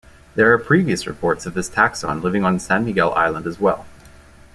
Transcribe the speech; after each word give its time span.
There 0.33 0.51
are 0.51 0.57
previous 0.57 1.05
reports 1.05 1.45
of 1.45 1.53
this 1.53 1.69
taxon 1.69 2.23
living 2.23 2.43
on 2.43 2.57
San 2.57 2.83
Miguel 2.85 3.13
island 3.13 3.45
as 3.45 3.59
well. 3.59 3.85